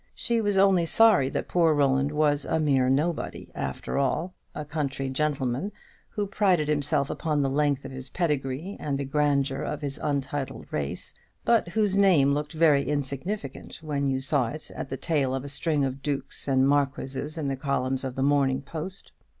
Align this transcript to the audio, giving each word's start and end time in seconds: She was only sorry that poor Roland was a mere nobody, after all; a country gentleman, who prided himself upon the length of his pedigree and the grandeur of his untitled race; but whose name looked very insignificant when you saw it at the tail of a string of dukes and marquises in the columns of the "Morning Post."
She 0.15 0.41
was 0.41 0.57
only 0.57 0.87
sorry 0.87 1.29
that 1.29 1.47
poor 1.47 1.75
Roland 1.75 2.11
was 2.11 2.43
a 2.43 2.59
mere 2.59 2.89
nobody, 2.89 3.51
after 3.53 3.99
all; 3.99 4.33
a 4.55 4.65
country 4.65 5.09
gentleman, 5.09 5.71
who 6.09 6.25
prided 6.25 6.67
himself 6.67 7.11
upon 7.11 7.43
the 7.43 7.51
length 7.51 7.85
of 7.85 7.91
his 7.91 8.09
pedigree 8.09 8.77
and 8.79 8.97
the 8.97 9.05
grandeur 9.05 9.61
of 9.61 9.81
his 9.81 9.99
untitled 10.01 10.65
race; 10.71 11.13
but 11.45 11.67
whose 11.67 11.95
name 11.95 12.33
looked 12.33 12.53
very 12.53 12.83
insignificant 12.89 13.75
when 13.83 14.07
you 14.07 14.19
saw 14.19 14.47
it 14.47 14.71
at 14.75 14.89
the 14.89 14.97
tail 14.97 15.35
of 15.35 15.43
a 15.43 15.47
string 15.47 15.85
of 15.85 16.01
dukes 16.01 16.47
and 16.47 16.67
marquises 16.67 17.37
in 17.37 17.47
the 17.47 17.55
columns 17.55 18.03
of 18.03 18.15
the 18.15 18.23
"Morning 18.23 18.63
Post." 18.63 19.11